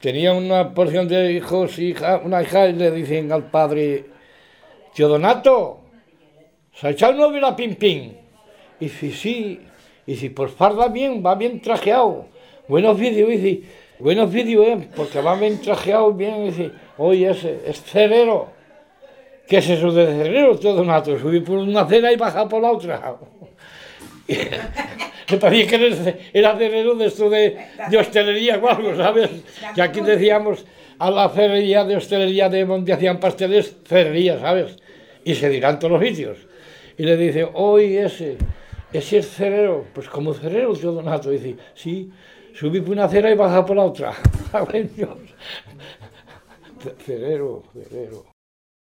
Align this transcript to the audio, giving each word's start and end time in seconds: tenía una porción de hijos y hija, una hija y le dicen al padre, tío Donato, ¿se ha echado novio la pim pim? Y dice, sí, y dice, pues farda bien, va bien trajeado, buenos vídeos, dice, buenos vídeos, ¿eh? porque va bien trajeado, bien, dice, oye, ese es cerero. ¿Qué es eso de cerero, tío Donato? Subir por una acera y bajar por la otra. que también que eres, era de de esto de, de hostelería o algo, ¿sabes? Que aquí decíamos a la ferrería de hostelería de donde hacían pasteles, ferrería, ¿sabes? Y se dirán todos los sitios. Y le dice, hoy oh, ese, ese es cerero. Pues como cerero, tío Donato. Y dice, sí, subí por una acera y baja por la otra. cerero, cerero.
tenía 0.00 0.32
una 0.32 0.72
porción 0.72 1.06
de 1.06 1.32
hijos 1.32 1.78
y 1.78 1.90
hija, 1.90 2.20
una 2.24 2.42
hija 2.42 2.68
y 2.68 2.72
le 2.72 2.90
dicen 2.90 3.30
al 3.30 3.50
padre, 3.50 4.06
tío 4.94 5.08
Donato, 5.08 5.80
¿se 6.72 6.86
ha 6.88 6.90
echado 6.90 7.12
novio 7.12 7.40
la 7.40 7.54
pim 7.54 7.76
pim? 7.76 8.12
Y 8.80 8.86
dice, 8.86 9.12
sí, 9.12 9.60
y 10.06 10.12
dice, 10.12 10.30
pues 10.30 10.52
farda 10.52 10.88
bien, 10.88 11.22
va 11.24 11.34
bien 11.34 11.60
trajeado, 11.60 12.26
buenos 12.66 12.98
vídeos, 12.98 13.28
dice, 13.28 13.62
buenos 13.98 14.32
vídeos, 14.32 14.66
¿eh? 14.66 14.88
porque 14.96 15.20
va 15.20 15.34
bien 15.36 15.60
trajeado, 15.60 16.12
bien, 16.14 16.46
dice, 16.46 16.70
oye, 16.96 17.30
ese 17.30 17.60
es 17.66 17.82
cerero. 17.82 18.58
¿Qué 19.46 19.58
es 19.58 19.68
eso 19.68 19.90
de 19.90 20.06
cerero, 20.06 20.56
tío 20.56 20.72
Donato? 20.72 21.18
Subir 21.18 21.44
por 21.44 21.58
una 21.58 21.80
acera 21.80 22.12
y 22.12 22.16
bajar 22.16 22.48
por 22.48 22.62
la 22.62 22.70
otra. 22.70 23.16
que 25.30 25.36
también 25.36 25.68
que 25.68 25.76
eres, 25.76 26.14
era 26.32 26.54
de 26.54 26.68
de 26.68 27.06
esto 27.06 27.30
de, 27.30 27.56
de 27.88 27.96
hostelería 27.96 28.58
o 28.58 28.68
algo, 28.68 28.96
¿sabes? 28.96 29.30
Que 29.74 29.80
aquí 29.80 30.00
decíamos 30.00 30.64
a 30.98 31.10
la 31.10 31.28
ferrería 31.28 31.84
de 31.84 31.96
hostelería 31.96 32.48
de 32.48 32.64
donde 32.64 32.92
hacían 32.92 33.20
pasteles, 33.20 33.76
ferrería, 33.84 34.38
¿sabes? 34.38 34.76
Y 35.24 35.34
se 35.34 35.48
dirán 35.48 35.78
todos 35.78 35.92
los 35.92 36.02
sitios. 36.02 36.38
Y 36.98 37.04
le 37.04 37.16
dice, 37.16 37.48
hoy 37.54 37.96
oh, 37.96 38.06
ese, 38.06 38.36
ese 38.92 39.18
es 39.18 39.30
cerero. 39.30 39.86
Pues 39.94 40.08
como 40.08 40.34
cerero, 40.34 40.74
tío 40.74 40.92
Donato. 40.92 41.32
Y 41.32 41.38
dice, 41.38 41.56
sí, 41.74 42.10
subí 42.52 42.80
por 42.80 42.90
una 42.90 43.04
acera 43.04 43.30
y 43.30 43.34
baja 43.34 43.64
por 43.64 43.76
la 43.76 43.84
otra. 43.84 44.12
cerero, 47.06 47.62
cerero. 47.72 48.39